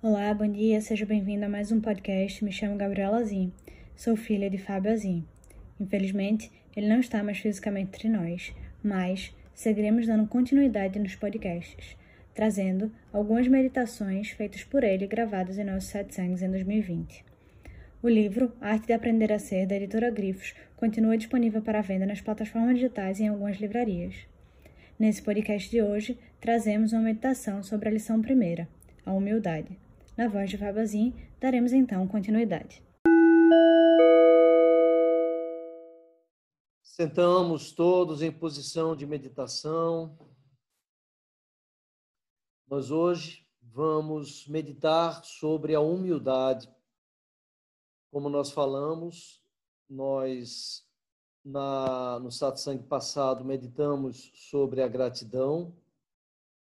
[0.00, 2.44] Olá, bom dia, seja bem-vindo a mais um podcast.
[2.44, 3.52] Me chamo Gabriela Azim,
[3.96, 5.24] sou filha de Fábio Azim.
[5.80, 11.96] Infelizmente, ele não está mais fisicamente entre nós, mas seguiremos dando continuidade nos podcasts,
[12.32, 17.24] trazendo algumas meditações feitas por ele e gravadas em nossos satsangs em 2020.
[18.00, 22.20] O livro Arte de Aprender a Ser, da editora Grifos, continua disponível para venda nas
[22.20, 24.14] plataformas digitais e em algumas livrarias.
[24.96, 28.68] Nesse podcast de hoje, trazemos uma meditação sobre a lição primeira,
[29.04, 29.76] a humildade.
[30.18, 32.84] Na voz de Fabazin, daremos então continuidade.
[36.82, 40.18] Sentamos todos em posição de meditação.
[42.66, 46.68] Nós hoje vamos meditar sobre a humildade.
[48.10, 49.40] Como nós falamos,
[49.88, 50.84] nós
[51.44, 55.76] na, no satsang passado meditamos sobre a gratidão.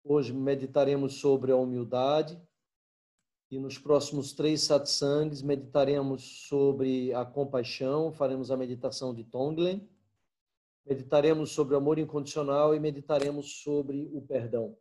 [0.04, 2.38] Hoje meditaremos sobre a humildade.
[3.50, 9.88] E nos próximos três satsangs meditaremos sobre a compaixão, faremos a meditação de Tonglen,
[10.86, 14.78] meditaremos sobre o amor incondicional e meditaremos sobre o perdão.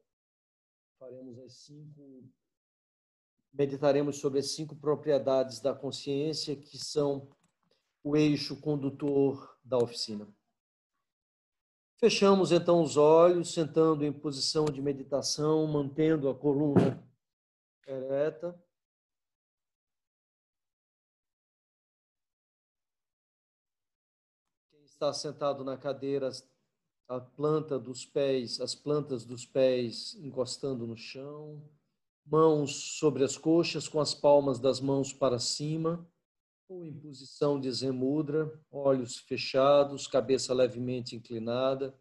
[0.99, 2.29] Faremos as cinco
[3.51, 7.27] meditaremos sobre as cinco propriedades da consciência que são
[8.03, 10.27] o eixo condutor da oficina.
[11.97, 17.03] Fechamos então os olhos, sentando em posição de meditação, mantendo a coluna
[17.91, 18.55] ereta.
[24.71, 26.29] Quem está sentado na cadeira,
[27.07, 31.67] a planta dos pés, as plantas dos pés encostando no chão,
[32.25, 36.07] mãos sobre as coxas com as palmas das mãos para cima,
[36.67, 41.99] ou em posição de Zen Mudra, olhos fechados, cabeça levemente inclinada.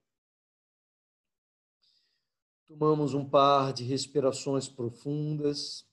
[2.69, 5.89] Tomamos um par de respirações profundas,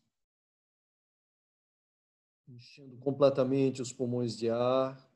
[2.45, 5.09] enchendo completamente os pulmões de ar.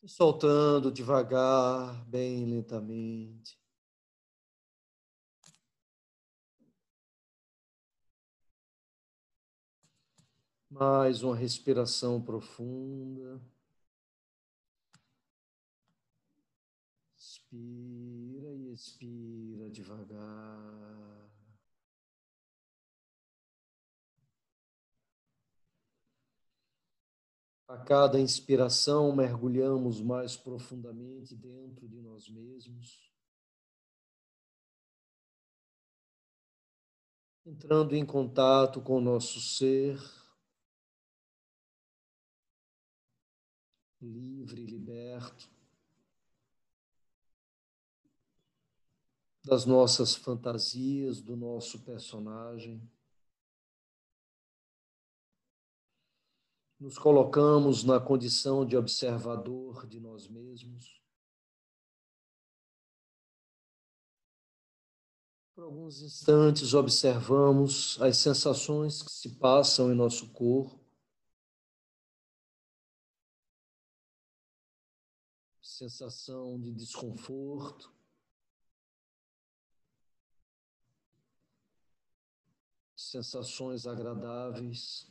[0.00, 3.60] E soltando devagar, bem lentamente.
[10.70, 13.42] Mais uma respiração profunda.
[18.72, 21.30] Expira devagar.
[27.68, 33.10] A cada inspiração, mergulhamos mais profundamente dentro de nós mesmos,
[37.46, 39.98] entrando em contato com o nosso ser.
[44.04, 45.51] livre, liberto
[49.44, 52.80] das nossas fantasias, do nosso personagem.
[56.78, 61.00] Nos colocamos na condição de observador de nós mesmos.
[65.54, 70.82] Por alguns instantes, observamos as sensações que se passam em nosso corpo.
[75.82, 77.92] sensação de desconforto.
[83.12, 85.06] Sensações agradáveis.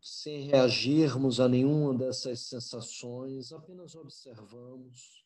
[0.00, 5.24] Sem reagirmos a nenhuma dessas sensações, apenas observamos,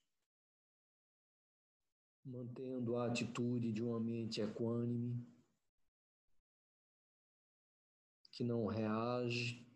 [2.22, 5.26] mantendo a atitude de uma mente equânime.
[8.30, 9.66] que não reage,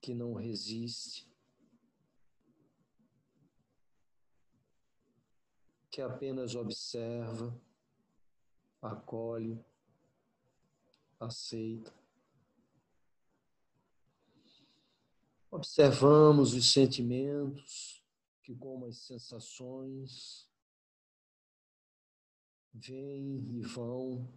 [0.00, 1.29] que não resiste,
[5.90, 7.54] que apenas observa,
[8.80, 9.58] acolhe,
[11.18, 11.92] aceita.
[15.50, 18.04] Observamos os sentimentos,
[18.42, 20.48] que como as sensações
[22.72, 24.32] vêm e vão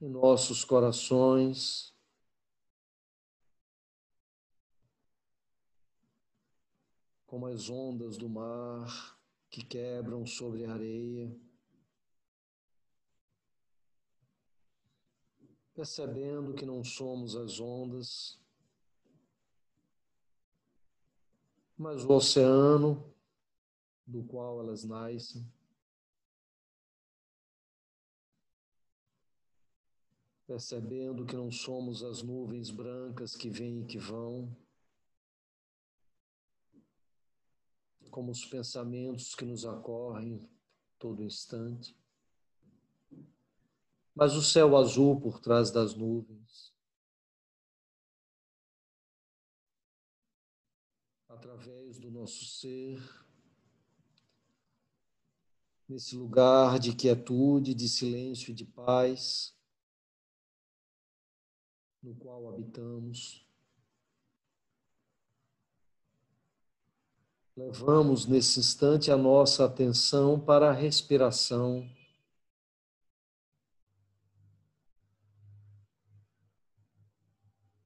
[0.00, 1.94] em nossos corações.
[7.30, 9.16] Como as ondas do mar
[9.48, 11.32] que quebram sobre a areia.
[15.72, 18.36] Percebendo que não somos as ondas,
[21.78, 23.14] mas o oceano
[24.04, 25.48] do qual elas nascem.
[30.48, 34.50] percebendo que não somos as nuvens brancas que vêm e que vão,
[38.10, 40.48] como os pensamentos que nos ocorrem
[40.98, 41.96] todo instante,
[44.14, 46.74] mas o céu azul por trás das nuvens,
[51.28, 53.00] através do nosso ser,
[55.88, 59.54] nesse lugar de quietude, de silêncio e de paz
[62.02, 63.46] no qual habitamos.
[67.60, 71.86] Levamos nesse instante a nossa atenção para a respiração.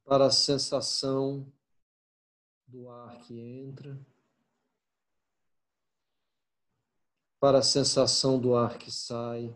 [0.05, 1.53] Para a sensação
[2.69, 3.99] do ar que entra,
[7.41, 9.53] para a sensação do ar que sai.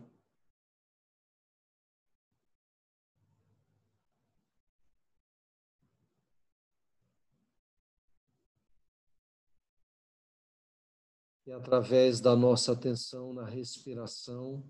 [11.49, 14.63] E através da nossa atenção na respiração,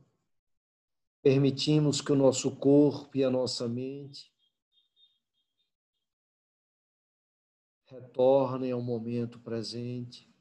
[1.21, 4.33] permitimos que o nosso corpo e a nossa mente
[7.83, 10.33] retornem ao momento presente,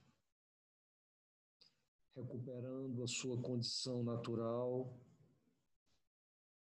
[2.14, 4.96] recuperando a sua condição natural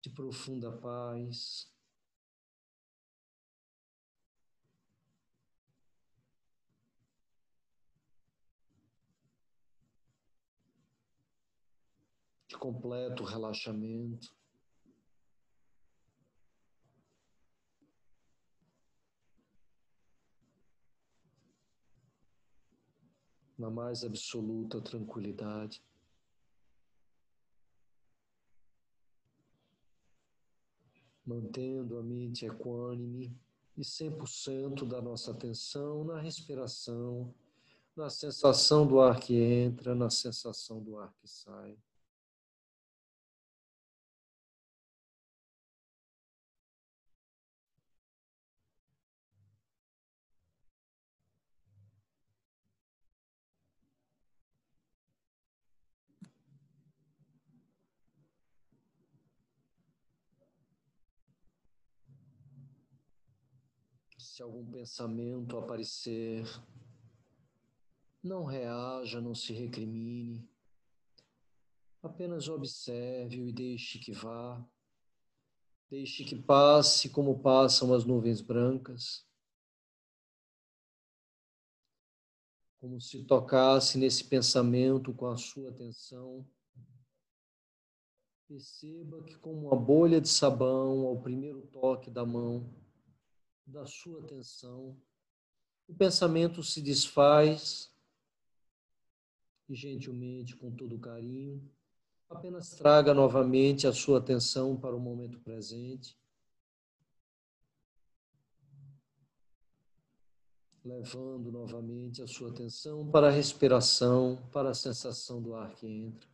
[0.01, 1.71] de profunda paz.
[12.57, 14.35] Completo relaxamento.
[23.57, 25.81] Na mais absoluta tranquilidade.
[31.25, 33.35] Mantendo a mente equânime
[33.75, 37.33] e 100% da nossa atenção na respiração,
[37.95, 41.77] na sensação do ar que entra, na sensação do ar que sai.
[64.29, 66.45] Se algum pensamento aparecer,
[68.21, 70.47] não reaja, não se recrimine.
[72.03, 74.63] Apenas observe-o e deixe que vá.
[75.89, 79.25] Deixe que passe como passam as nuvens brancas.
[82.79, 86.45] Como se tocasse nesse pensamento com a sua atenção.
[88.45, 92.69] Perceba que, como uma bolha de sabão ao primeiro toque da mão,
[93.67, 94.97] da sua atenção,
[95.87, 97.91] o pensamento se desfaz
[99.67, 101.69] e, gentilmente, com todo carinho,
[102.29, 106.17] apenas traga novamente a sua atenção para o momento presente.
[110.83, 116.29] Levando novamente a sua atenção para a respiração, para a sensação do ar que entra,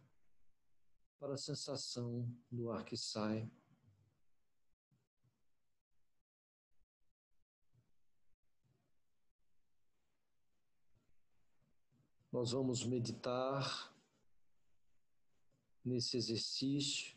[1.19, 3.49] para a sensação do ar que sai.
[12.33, 13.93] Nós vamos meditar
[15.85, 17.15] nesse exercício,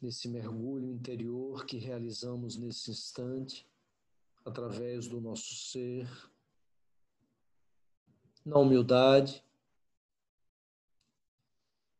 [0.00, 3.68] nesse mergulho interior que realizamos nesse instante,
[4.42, 6.08] através do nosso ser,
[8.42, 9.44] na humildade,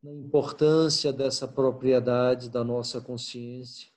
[0.02, 3.92] na importância dessa propriedade da nossa consciência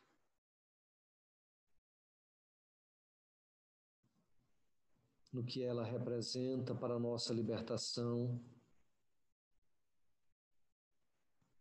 [5.34, 8.40] no que ela representa para a nossa libertação,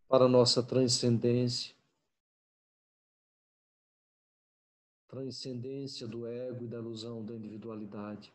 [0.07, 1.75] para a nossa transcendência,
[5.09, 8.31] transcendência do ego e da ilusão da individualidade.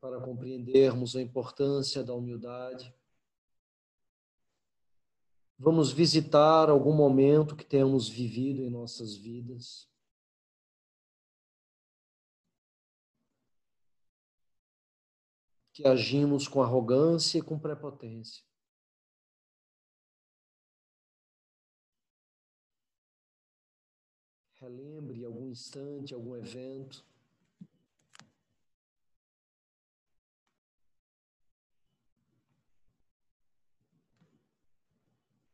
[0.00, 2.94] Para compreendermos a importância da humildade,
[5.58, 9.88] Vamos visitar algum momento que tenhamos vivido em nossas vidas.
[15.72, 18.44] Que agimos com arrogância e com prepotência.
[24.60, 27.04] Relembre algum instante, algum evento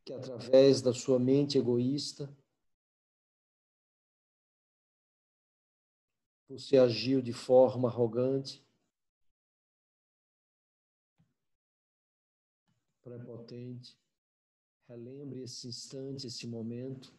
[0.05, 2.35] que através da sua mente egoísta
[6.47, 8.65] você agiu de forma arrogante,
[13.03, 13.99] prepotente.
[14.87, 17.13] Relembre esse instante, esse momento,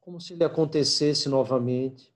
[0.00, 2.12] como se ele acontecesse novamente.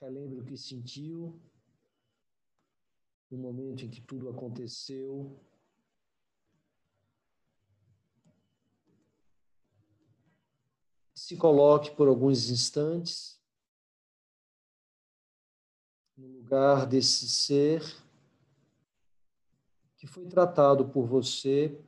[0.00, 1.38] Relembre o que sentiu
[3.32, 5.40] no momento em que tudo aconteceu.
[11.14, 13.40] Se coloque por alguns instantes
[16.14, 17.82] no lugar desse ser
[19.96, 21.82] que foi tratado por você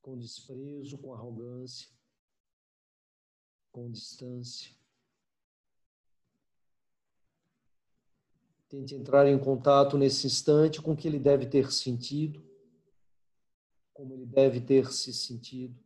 [0.00, 1.90] com desprezo, com arrogância,
[3.70, 4.77] com distância.
[8.68, 12.46] Tente entrar em contato nesse instante com o que ele deve ter sentido,
[13.94, 15.82] como ele deve ter se sentido.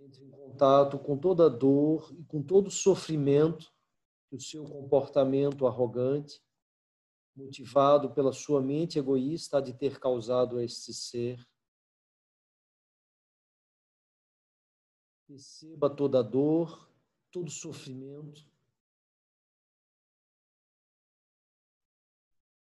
[0.00, 3.70] Entre em contato com toda a dor e com todo o sofrimento
[4.30, 6.42] que o seu comportamento arrogante,
[7.36, 11.46] motivado pela sua mente egoísta, há de ter causado a este ser.
[15.26, 16.93] Perceba toda a dor,
[17.34, 18.46] todo sofrimento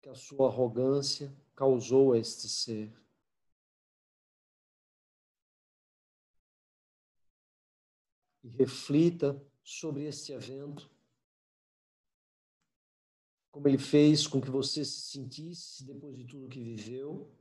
[0.03, 2.93] que a sua arrogância causou a este ser.
[8.45, 10.91] E reflita sobre este evento
[13.51, 17.35] como ele fez com que você se sentisse depois de tudo que viveu.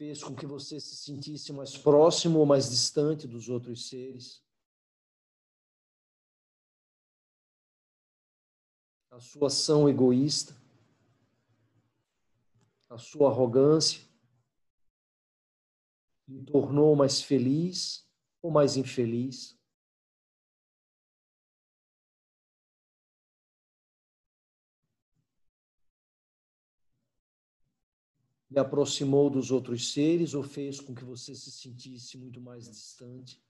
[0.00, 4.42] Fez com que você se sentisse mais próximo ou mais distante dos outros seres.
[9.10, 10.56] A sua ação egoísta,
[12.88, 14.00] a sua arrogância,
[16.26, 18.08] lhe tornou mais feliz
[18.40, 19.59] ou mais infeliz.
[28.50, 33.40] Lhe aproximou dos outros seres ou fez com que você se sentisse muito mais distante?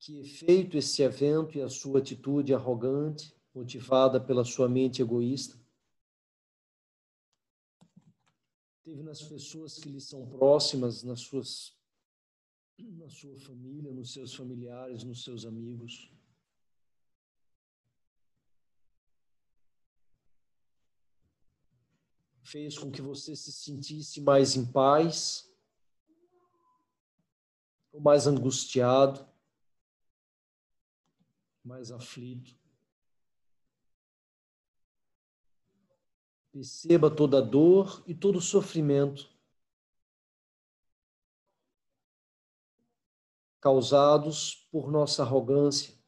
[0.00, 5.56] Que efeito esse evento e a sua atitude arrogante, motivada pela sua mente egoísta,
[8.82, 11.78] teve nas pessoas que lhe são próximas, nas suas,
[12.76, 16.11] na sua família, nos seus familiares, nos seus amigos?
[22.52, 25.50] Fez com que você se sentisse mais em paz,
[27.90, 29.26] ou mais angustiado,
[31.64, 32.54] mais aflito.
[36.52, 39.32] Perceba toda a dor e todo o sofrimento
[43.58, 45.98] causados por nossa arrogância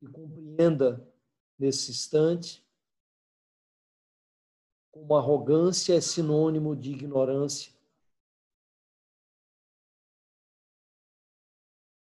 [0.00, 1.12] e compreenda
[1.58, 2.63] nesse instante
[4.94, 7.74] como arrogância é sinônimo de ignorância.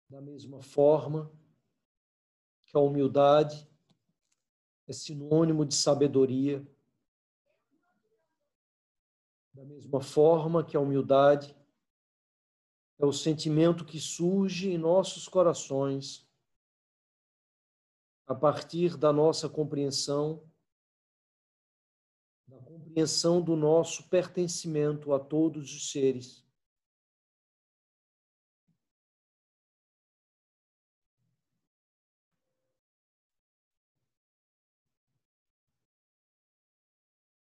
[0.09, 1.31] Da mesma forma
[2.65, 3.69] que a humildade
[4.87, 6.67] é sinônimo de sabedoria.
[9.53, 11.55] Da mesma forma que a humildade
[12.97, 16.27] é o sentimento que surge em nossos corações
[18.25, 20.50] a partir da nossa compreensão
[22.51, 26.45] da compreensão do nosso pertencimento a todos os seres.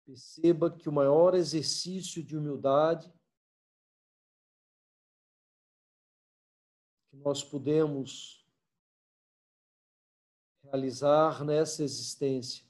[0.07, 3.13] Perceba que o maior exercício de humildade
[7.11, 8.43] que nós podemos
[10.63, 12.65] realizar nessa existência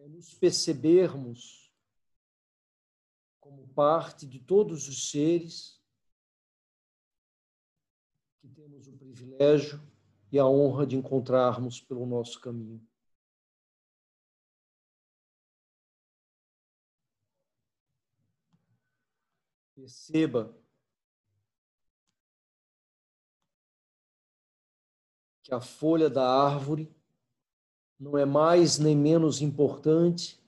[0.00, 1.70] é nos percebermos
[3.38, 5.78] como parte de todos os seres
[8.40, 9.78] que temos o privilégio
[10.32, 12.82] e a honra de encontrarmos pelo nosso caminho.
[19.74, 20.58] Perceba
[25.42, 26.99] que a folha da árvore
[28.00, 30.40] não é mais nem menos importante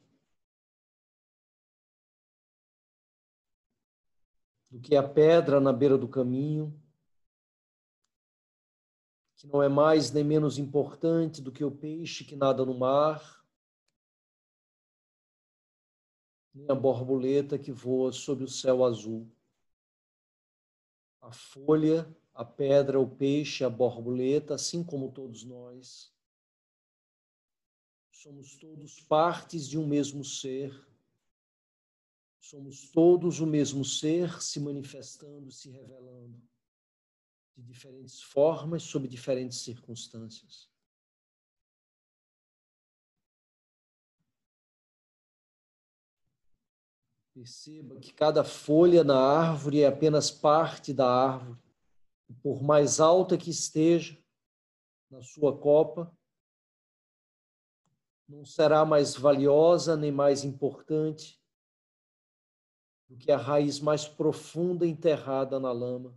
[4.70, 6.74] do que a pedra na beira do caminho,
[9.36, 13.44] que não é mais nem menos importante do que o peixe que nada no mar,
[16.54, 19.30] nem a borboleta que voa sob o céu azul.
[21.20, 26.12] A folha, a pedra, o peixe, a borboleta, assim como todos nós,
[28.22, 30.72] somos todos partes de um mesmo ser
[32.42, 36.42] Somos todos o mesmo ser se manifestando, se revelando
[37.56, 40.68] de diferentes formas, sob diferentes circunstâncias.
[47.32, 51.58] Perceba que cada folha na árvore é apenas parte da árvore.
[52.42, 54.18] Por mais alta que esteja
[55.08, 56.12] na sua copa,
[58.28, 61.40] não será mais valiosa nem mais importante
[63.08, 66.16] do que a raiz mais profunda enterrada na lama.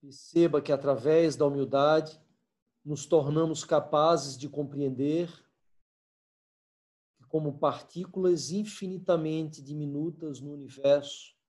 [0.00, 2.20] Perceba que através da humildade
[2.84, 5.30] nos tornamos capazes de compreender
[7.16, 11.39] que, como partículas infinitamente diminutas no universo,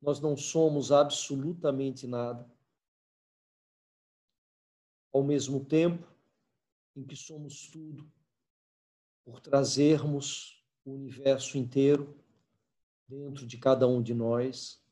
[0.00, 2.50] nós não somos absolutamente nada
[5.12, 6.06] ao mesmo tempo
[6.96, 8.10] em que somos tudo,
[9.24, 12.18] por trazermos o universo inteiro
[13.06, 14.82] dentro de cada um de nós,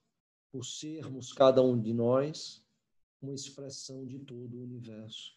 [0.50, 2.64] por sermos cada um de nós
[3.20, 5.36] uma expressão de todo o universo.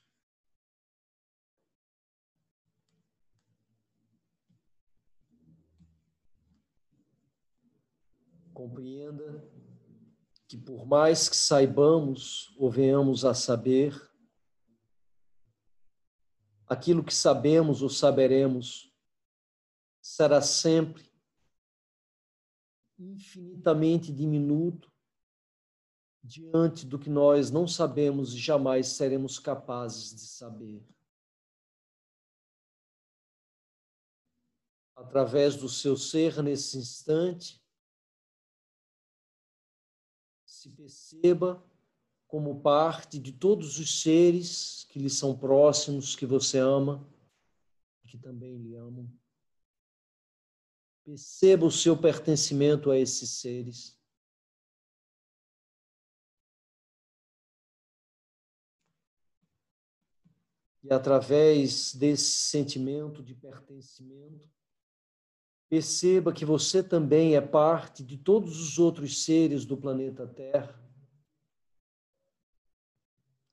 [8.53, 9.61] Compreenda
[10.51, 13.96] que, por mais que saibamos ou venhamos a saber,
[16.67, 18.93] aquilo que sabemos ou saberemos
[20.02, 21.10] será sempre
[22.99, 24.91] infinitamente diminuto
[26.21, 30.86] diante do que nós não sabemos e jamais seremos capazes de saber.
[34.97, 37.61] Através do seu ser nesse instante,
[40.62, 41.63] se perceba
[42.28, 47.04] como parte de todos os seres que lhe são próximos, que você ama,
[48.08, 49.12] que também lhe amam.
[51.04, 54.00] Perceba o seu pertencimento a esses seres.
[60.84, 64.47] E através desse sentimento de pertencimento,
[65.71, 70.77] perceba que você também é parte de todos os outros seres do planeta Terra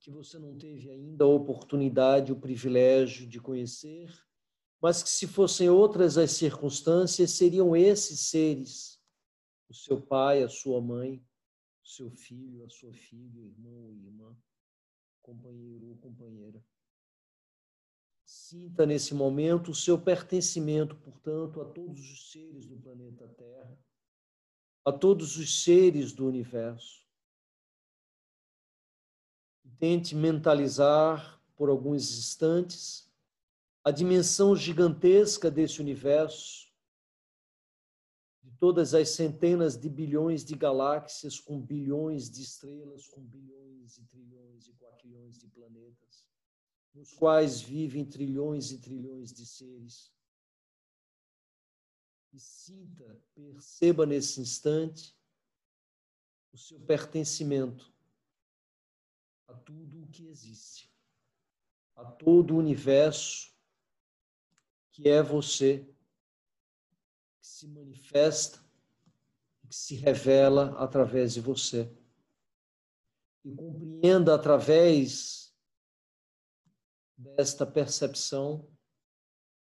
[0.01, 4.11] que você não teve ainda a oportunidade, o privilégio de conhecer,
[4.81, 9.01] mas que se fossem outras as circunstâncias, seriam esses seres,
[9.69, 11.25] o seu pai, a sua mãe,
[11.85, 14.37] o seu filho, a sua filha, irmão ou irmã,
[15.23, 16.61] companheiro ou companheira.
[18.31, 23.79] Sinta nesse momento o seu pertencimento, portanto, a todos os seres do planeta Terra,
[24.85, 27.03] a todos os seres do universo.
[29.79, 33.11] Tente mentalizar por alguns instantes
[33.83, 36.71] a dimensão gigantesca desse universo,
[38.43, 44.05] de todas as centenas de bilhões de galáxias, com bilhões de estrelas, com bilhões e
[44.05, 46.29] trilhões e quatrilhões de planetas,
[46.95, 50.13] nos quais vivem trilhões e trilhões de seres.
[52.33, 55.17] E sinta, perceba nesse instante
[56.53, 57.93] o seu pertencimento
[59.47, 60.93] a tudo o que existe,
[61.97, 63.57] a todo o universo
[64.91, 65.89] que é você,
[67.41, 68.59] que se manifesta,
[69.69, 71.89] que se revela através de você.
[73.45, 75.48] E compreenda através
[77.19, 78.71] desta percepção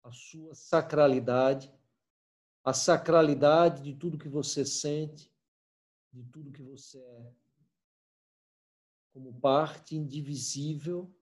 [0.04, 1.72] a sua sacralidade,
[2.62, 5.32] a sacralidade de tudo que você sente,
[6.12, 7.32] de tudo que você é
[9.12, 11.12] como parte indivisível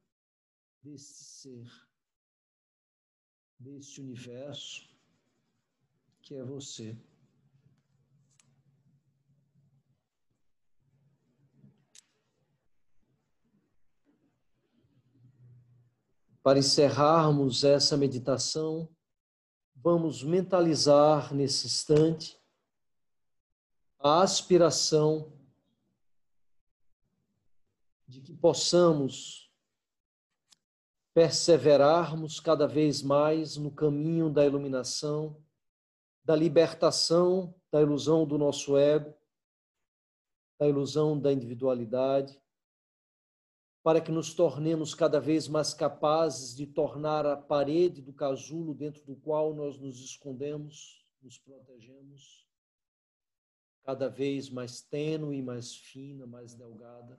[0.82, 1.88] desse ser,
[3.58, 4.86] desse universo
[6.20, 6.96] que é você.
[16.46, 18.88] Para encerrarmos essa meditação,
[19.74, 22.40] vamos mentalizar nesse instante
[23.98, 25.32] a aspiração
[28.06, 29.50] de que possamos
[31.12, 35.42] perseverarmos cada vez mais no caminho da iluminação,
[36.24, 39.12] da libertação da ilusão do nosso ego,
[40.60, 42.40] da ilusão da individualidade,
[43.86, 49.04] para que nos tornemos cada vez mais capazes de tornar a parede do casulo dentro
[49.04, 52.44] do qual nós nos escondemos, nos protegemos,
[53.84, 57.16] cada vez mais tênue, mais fina, mais delgada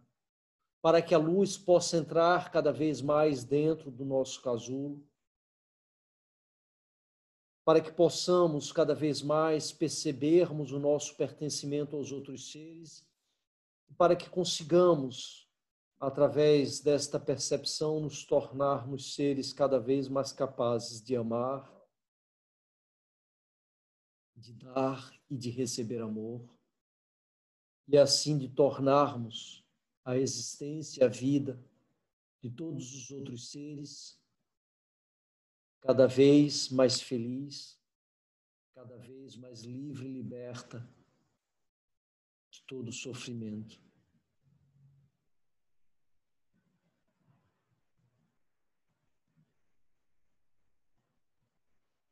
[0.81, 5.05] para que a luz possa entrar cada vez mais dentro do nosso casulo,
[7.65, 13.05] para que possamos cada vez mais percebermos o nosso pertencimento aos outros seres,
[13.97, 15.46] para que consigamos,
[15.99, 21.75] através desta percepção, nos tornarmos seres cada vez mais capazes de amar,
[24.35, 26.47] de dar e de receber amor,
[27.87, 29.65] e assim de tornarmos
[30.05, 31.59] a existência, a vida
[32.41, 34.21] de todos os outros seres,
[35.81, 37.81] cada vez mais feliz,
[38.75, 40.87] cada vez mais livre e liberta
[42.51, 43.86] de todo sofrimento.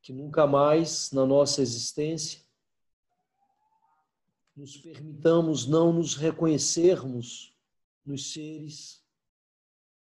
[0.05, 2.45] Que nunca mais na nossa existência
[4.55, 7.57] nos permitamos não nos reconhecermos
[8.05, 9.03] nos seres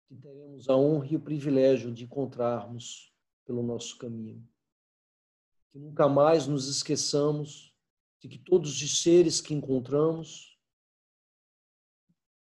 [0.06, 3.14] que teremos a honra e o privilégio de encontrarmos
[3.46, 4.46] pelo nosso caminho.
[5.72, 7.74] Que nunca mais nos esqueçamos
[8.20, 10.60] de que todos os seres que encontramos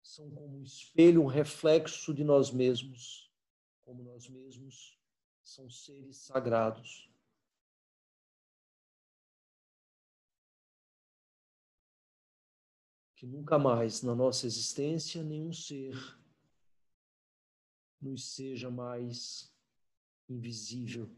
[0.02, 3.32] são como um espelho, um reflexo de nós mesmos,
[3.86, 5.00] como nós mesmos
[5.42, 7.07] são seres sagrados.
[13.18, 15.92] Que nunca mais na nossa existência nenhum ser
[18.00, 19.52] nos seja mais
[20.28, 21.10] invisível.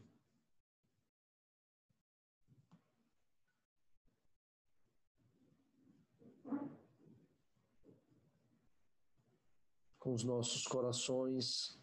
[9.99, 11.79] Com os nossos corações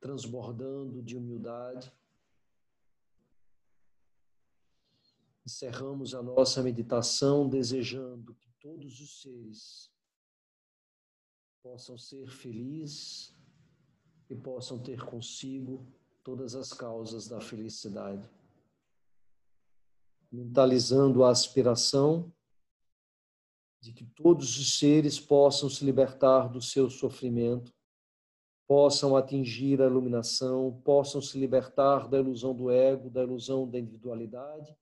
[0.00, 1.94] transbordando de humildade,
[5.46, 9.90] encerramos a nossa meditação desejando que todos os seres
[11.62, 13.34] possam ser felizes
[14.28, 15.86] e possam ter consigo
[16.22, 18.28] todas as causas da felicidade.
[20.30, 22.32] Mentalizando a aspiração
[23.80, 27.74] de que todos os seres possam se libertar do seu sofrimento,
[28.66, 34.76] possam atingir a iluminação, possam se libertar da ilusão do ego, da ilusão da individualidade,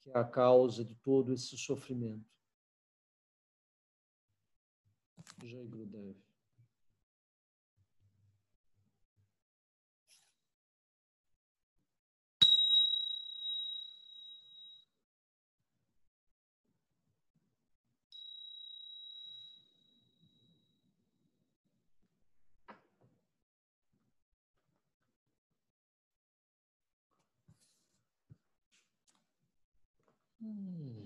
[0.00, 2.34] que é a causa de todo esse sofrimento.
[5.44, 6.16] Jai Gurudev.
[30.40, 31.03] Hmm.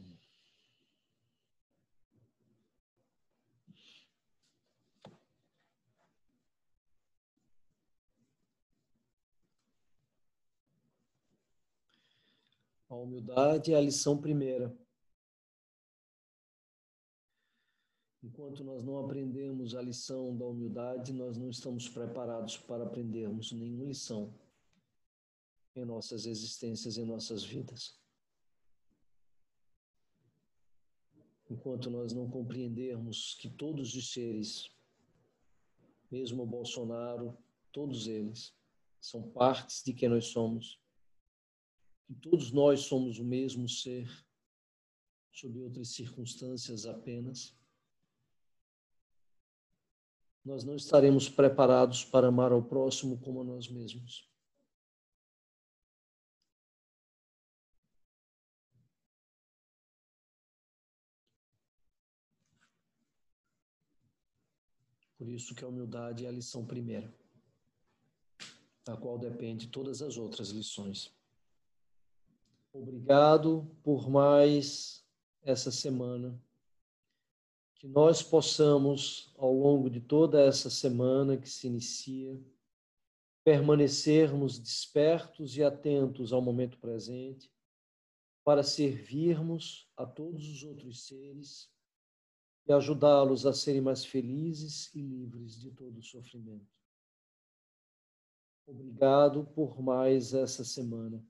[12.88, 14.74] A humildade é a lição primeira.
[18.22, 23.84] Enquanto nós não aprendemos a lição da humildade, nós não estamos preparados para aprendermos nenhuma
[23.84, 24.34] lição
[25.76, 28.00] em nossas existências, em nossas vidas.
[31.50, 34.70] Enquanto nós não compreendermos que todos os seres,
[36.10, 37.36] mesmo o Bolsonaro,
[37.70, 38.54] todos eles,
[39.00, 40.80] são partes de quem nós somos
[42.08, 44.08] que todos nós somos o mesmo ser,
[45.30, 47.54] sob outras circunstâncias apenas,
[50.42, 54.26] nós não estaremos preparados para amar ao próximo como a nós mesmos.
[65.18, 67.14] Por isso que a humildade é a lição primeira,
[68.82, 71.17] da qual depende todas as outras lições.
[72.72, 75.04] Obrigado por mais
[75.42, 76.40] essa semana.
[77.74, 82.38] Que nós possamos, ao longo de toda essa semana que se inicia,
[83.44, 87.50] permanecermos despertos e atentos ao momento presente,
[88.44, 91.70] para servirmos a todos os outros seres
[92.66, 96.66] e ajudá-los a serem mais felizes e livres de todo sofrimento.
[98.66, 101.24] Obrigado por mais essa semana.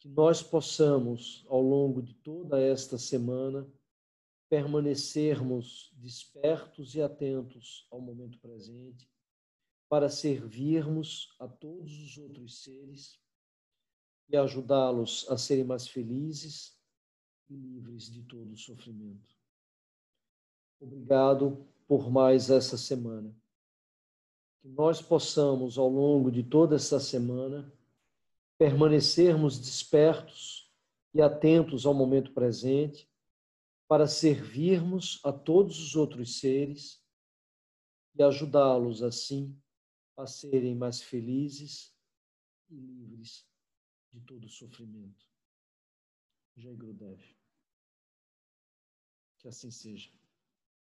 [0.00, 3.70] Que nós possamos, ao longo de toda esta semana,
[4.48, 9.08] permanecermos despertos e atentos ao momento presente,
[9.88, 13.20] para servirmos a todos os outros seres
[14.28, 16.76] e ajudá-los a serem mais felizes
[17.48, 19.36] e livres de todo o sofrimento.
[20.80, 23.34] Obrigado por mais essa semana
[24.60, 27.72] que nós possamos, ao longo de toda essa semana,
[28.60, 30.70] permanecermos despertos
[31.14, 33.10] e atentos ao momento presente,
[33.88, 37.02] para servirmos a todos os outros seres
[38.14, 39.58] e ajudá-los, assim,
[40.14, 41.96] a serem mais felizes
[42.68, 43.48] e livres
[44.12, 45.26] de todo sofrimento.
[46.54, 47.18] Jai Gurudev.
[49.38, 50.12] Que assim seja.